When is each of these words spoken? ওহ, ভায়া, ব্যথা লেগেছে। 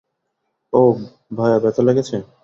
ওহ, 0.73 0.97
ভায়া, 1.37 1.57
ব্যথা 1.59 1.81
লেগেছে। 1.81 2.17